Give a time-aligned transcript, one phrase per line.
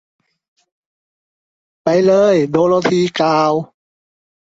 [1.83, 3.53] “ไปเลย!” โดโรธีกล่าว